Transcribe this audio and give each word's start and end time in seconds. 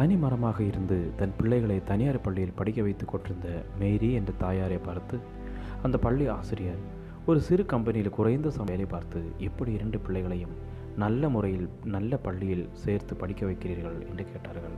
தனி 0.00 0.16
மரமாக 0.16 0.62
இருந்து 0.62 1.10
தன் 1.16 1.32
பிள்ளைகளை 1.38 1.84
தனியார் 1.84 2.20
பள்ளியில் 2.20 2.52
படிக்க 2.56 2.82
வைத்துக் 2.82 3.08
கொண்டிருந்த 3.08 3.62
மேரி 3.78 4.12
என்ற 4.12 4.32
தாயாரை 4.38 4.78
பார்த்து 4.78 5.18
அந்த 5.82 5.98
பள்ளி 5.98 6.26
ஆசிரியர் 6.26 6.78
ஒரு 7.26 7.40
சிறு 7.40 7.66
கம்பெனியில் 7.66 8.10
குறைந்த 8.10 8.48
சமையலை 8.48 8.64
வேலை 8.64 8.84
பார்த்து 8.84 9.22
எப்படி 9.38 9.72
இரண்டு 9.72 9.98
பிள்ளைகளையும் 9.98 10.50
நல்ல 10.96 11.28
முறையில் 11.28 11.68
நல்ல 11.84 12.16
பள்ளியில் 12.16 12.68
சேர்த்து 12.72 13.16
படிக்க 13.16 13.46
வைக்கிறீர்கள்? 13.46 14.08
என்று 14.08 14.24
கேட்டார்கள். 14.24 14.76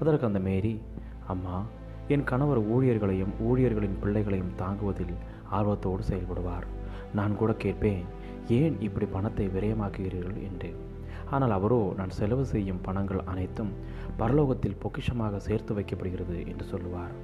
அதற்கு 0.00 0.26
அந்த 0.26 0.38
மேரி 0.38 0.80
அம்மா 1.26 1.64
என் 2.08 2.24
கணவர் 2.24 2.62
ஊழியர்களையும் 2.70 3.34
ஊழியர்களின் 3.40 3.98
பிள்ளைகளையும் 4.00 4.54
தாங்குவதில் 4.58 5.14
ஆர்வத்தோடு 5.50 6.04
செயல்படுவார். 6.10 6.66
நான் 7.14 7.36
கூட 7.36 7.54
கேட்பேன் 7.54 8.02
ஏன் 8.48 8.80
இப்படி 8.80 9.06
பணத்தை 9.06 9.48
விரயமாக்குகிறீர்கள்? 9.48 10.42
என்று 10.42 10.74
ஆனால் 11.34 11.50
அவரோ 11.50 11.80
நான் 11.96 12.16
செலவு 12.18 12.44
செய்யும் 12.44 12.80
பணங்கள் 12.82 13.20
அனைத்தும் 13.32 13.72
பரலோகத்தில் 14.18 14.80
பொக்கிஷமாக 14.82 15.36
சேர்த்து 15.46 15.74
வைக்கப்படுகிறது 15.74 16.36
என்று 16.46 16.64
சொல்லுவார். 16.64 17.14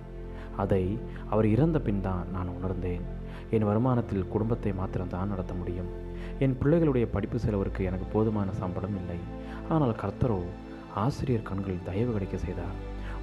அதை 0.56 0.84
அவர் 1.30 1.46
இறந்த 1.46 1.78
பின் 1.80 2.00
தான் 2.00 2.30
நான் 2.32 2.48
உணர்ந்தேன். 2.48 3.04
என் 3.50 3.66
வருமானத்தில் 3.68 4.28
குடும்பத்தை 4.28 4.72
மாத்திரம்தான் 4.72 5.28
நடத்த 5.28 5.54
முடியும். 5.54 5.90
என் 6.38 6.56
பிள்ளைகளுடைய 6.62 7.06
படிப்பு 7.14 7.38
செலவிற்கு 7.38 7.82
எனக்கு 7.84 8.06
போதுமான 8.12 8.48
சம்பளம் 8.52 8.96
இல்லை. 9.00 9.18
ஆனால் 9.68 9.94
கர்த்தரோ 10.02 10.40
ஆசிரியர் 10.94 11.48
கண்களில் 11.50 11.86
தயவு 11.88 12.12
கிடைக்க 12.12 12.36
செய்தார். 12.36 12.76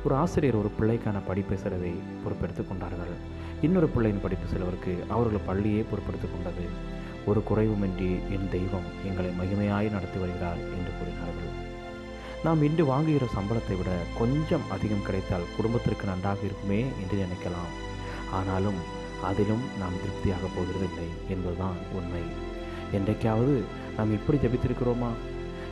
ஒரு 0.05 0.15
ஆசிரியர் 0.15 0.59
ஒரு 0.61 0.69
பிள்ளைக்கான 0.79 1.17
படிப்பு 1.27 1.55
செலவை 1.57 1.93
பொறுப்பெடுத்துக் 2.23 2.69
கொண்டார்கள். 2.69 3.13
இன்னொரு 3.61 3.87
பிள்ளையின் 3.87 4.21
படிப்பு 4.21 4.47
செலவிற்கு 4.47 4.93
அவர்கள் 5.09 5.47
பள்ளியே 5.47 5.81
பொறுப்பெடுத்துக் 5.91 6.33
கொண்டது. 6.33 6.65
ஒரு 7.25 7.43
குறைவுமின்றி 7.49 8.09
என் 8.35 8.49
தெய்வம் 8.51 8.87
எங்களை 9.05 9.31
மகிமையாய் 9.31 9.91
நடத்தி 9.91 10.19
வருகிறார் 10.19 10.57
என்று 10.57 10.91
கூறினார்கள். 10.99 11.51
நாம் 12.43 12.61
இன்று 12.61 12.85
வாங்குகிற 12.85 13.25
சம்பளத்தை 13.25 13.77
விட 13.77 13.91
கொஞ்சம் 14.17 14.69
அதிகம் 14.69 15.05
கிடைத்தால் 15.05 15.49
குடும்பத்திற்கு 15.55 16.05
நன்றாக 16.05 16.39
இருக்குமே 16.39 16.79
என்று 16.79 17.17
நினைக்கலாம். 17.23 17.71
ஆனாலும் 18.31 18.79
அதிலும் 19.23 19.63
நாம் 19.79 19.99
திருப்தியாக 20.01 20.45
போகிறதில்லை 20.45 21.07
என்பதுதான் 21.29 21.75
உண்மை. 21.93 22.21
என்றைக்காவது 22.91 23.63
நாம் 23.97 24.11
இப்படி 24.11 24.37
ஜபித்திருக்கிறோமா? 24.37 25.11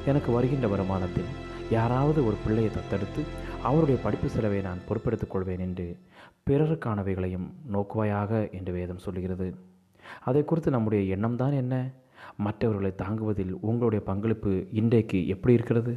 எனக்கு 0.05 0.31
வருகின்ற 0.31 0.67
வருமானத்தில் 0.67 1.31
யாராவது 1.69 2.25
ஒரு 2.25 2.35
பிள்ளையை 2.45 2.71
தத்தெடுத்து 2.71 3.21
அவருடைய 3.63 4.01
படிப்பு 4.01 4.29
செலவை 4.29 4.61
நான் 4.61 4.81
பொறுப்பெடுத்துக் 4.89 5.33
கொள்வேன் 5.33 5.59
என்று 5.59 5.97
பிறருக்கானவைகளையும் 6.49 7.47
நோக்குவாயாக 7.73 8.51
என்று 8.51 8.73
வேதம் 8.73 8.97
சொல்கிறது 8.97 9.47
அதை 10.23 10.43
குறித்து 10.43 10.71
நம்முடைய 10.71 11.03
எண்ணம் 11.15 11.35
தான் 11.35 11.51
என்ன? 11.51 11.75
மற்றவர்களை 12.37 12.91
தாங்குவதில் 13.03 13.53
உங்களுடைய 13.61 14.01
பங்களிப்பு 14.05 14.51
இன்றைக்கு 14.71 15.27
எப்படி 15.27 15.53
இருக்கிறது? 15.53 15.93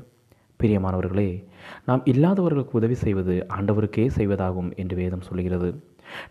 பிரியமானவர்களே 0.63 1.31
நாம் 1.85 2.03
இல்லாதவர்களுக்கு 2.05 2.79
உதவி 2.79 2.95
செய்வது 2.95 3.47
ஆண்டவருக்கே 3.57 4.05
செய்வதாகும் 4.19 4.71
என்று 4.77 4.97
வேதம் 4.97 5.21
சொல்கிறது 5.21 5.69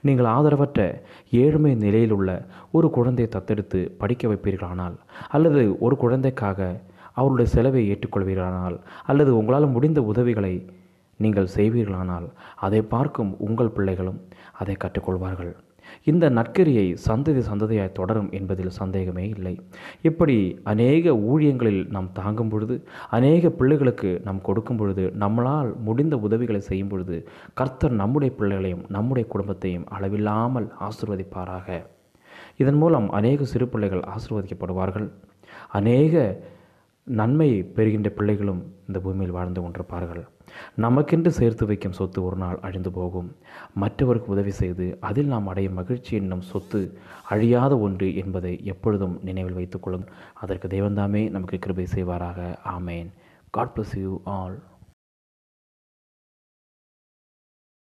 நீங்கள் 0.02 0.26
ஆதரவற்ற 0.26 0.82
ஏழ்மை 1.30 1.76
நிலையில் 1.76 2.12
உள்ள 2.12 2.32
ஒரு 2.72 2.90
குழந்தையை 2.90 3.30
தத்தெடுத்து 3.34 3.80
படிக்க 4.02 4.28
வைப்பீர்களானால் 4.28 4.96
அல்லது 5.30 5.80
ஒரு 5.80 5.96
குழந்தைக்காக 5.98 6.70
அவருடைய 7.14 7.52
செலவை 7.52 7.82
ஏற்றுக்கொள்வீர்களானால் 7.92 8.78
அல்லது 9.04 9.38
உங்களால் 9.38 9.68
முடிந்த 9.68 10.02
உதவிகளை 10.02 10.54
நீங்கள் 11.20 11.54
செய்வீர்களானால் 11.56 12.28
அதை 12.56 12.82
பார்க்கும் 12.82 13.32
உங்கள் 13.40 13.76
பிள்ளைகளும் 13.78 14.20
அதை 14.54 14.76
கற்றுக்கொள்வார்கள். 14.84 15.54
இந்த 16.04 16.30
நற்கரியை 16.30 16.86
சந்ததி 17.08 17.42
சந்ததியாய் 17.52 17.92
தொடரும் 17.92 18.32
என்பதில் 18.32 18.76
சந்தேகமே 18.80 19.26
இல்லை. 19.28 19.56
இப்படி 20.02 20.38
அநேக 20.64 21.12
ஊழியங்களில் 21.12 21.90
நாம் 21.90 22.10
தாங்கும் 22.12 22.50
பொழுது 22.50 22.78
அநேக 23.10 23.50
பிள்ளைகளுக்கு 23.50 24.22
நாம் 24.24 24.42
கொடுக்கும் 24.42 24.78
பொழுது 24.78 25.14
நம்மளால் 25.20 25.72
முடிந்த 25.78 26.18
உதவிகளை 26.18 26.62
செய்யும் 26.62 26.88
பொழுது 26.88 27.18
கர்த்தர் 27.54 28.00
நம்முடைய 28.02 28.36
பிள்ளைகளையும் 28.36 28.86
நம்முடைய 28.88 29.30
குடும்பத்தையும் 29.30 29.88
அளவில்லாமல் 29.90 30.74
ஆசிர்வதிப்பாராக. 30.88 31.86
இதன் 32.58 32.76
மூலம் 32.76 33.10
அநேக 33.10 33.44
சிறு 33.44 33.68
பிள்ளைகள் 33.68 34.04
ஆசிர்வதிக்கப்படுவார்கள். 34.16 35.08
அநேக 35.70 36.44
நன்மை 37.06 37.64
பெறுகின்ற 37.64 38.10
பிள்ளைகளும் 38.10 38.74
இந்த 38.88 39.00
பூமியில் 39.00 39.32
வாழ்ந்து 39.32 39.62
கொண்டிருப்பார்கள். 39.62 40.28
நமக்கென்று 40.82 41.28
சேர்த்து 41.28 41.66
வைக்கும் 41.66 41.92
சொத்து 41.92 42.24
ஒரு 42.24 42.36
நாள் 42.36 42.60
அழிந்து 42.62 42.92
போகும். 42.92 43.36
மற்றவருக்கு 43.74 44.32
உதவி 44.32 44.52
செய்து 44.52 44.98
அதில் 45.00 45.26
நாம் 45.26 45.48
அடையும் 45.48 45.74
மகிழ்ச்சி 45.74 46.16
என்னும் 46.16 46.42
சொத்து 46.42 46.98
அழியாத 47.30 47.78
ஒன்று 47.78 48.16
என்பதை 48.16 48.60
எப்பொழுதும் 48.64 49.20
நினைவில் 49.24 49.54
வைத்துக்கொள்ளும் 49.54 50.06
அதற்கு 50.34 50.68
தெய்வந்தாமே 50.68 51.30
நமக்கு 51.30 51.60
கிருபை 51.60 51.88
செய்வாராக. 51.96 52.58
ஆமேன். 52.80 53.08
God 53.50 53.76
bless 53.76 54.00
you 54.00 54.22
all 54.24 54.60